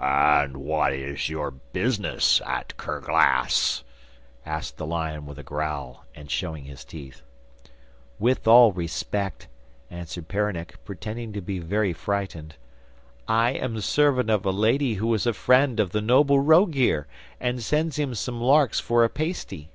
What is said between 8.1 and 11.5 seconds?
'With all respect,' answered Peronnik, pretending to